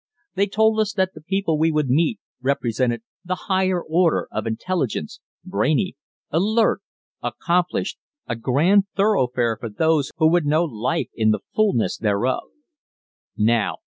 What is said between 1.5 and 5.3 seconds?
we would meet represented the higher order of intelligence,